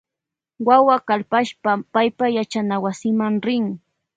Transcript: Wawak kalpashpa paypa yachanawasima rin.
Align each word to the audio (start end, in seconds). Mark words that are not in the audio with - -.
Wawak 0.67 1.01
kalpashpa 1.09 1.71
paypa 1.93 2.25
yachanawasima 2.35 3.27
rin. 3.45 3.65